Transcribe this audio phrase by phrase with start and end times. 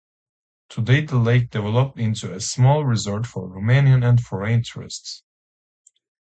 [0.69, 5.21] Today the lake developed into a small resort for Romanian and foreign tourists.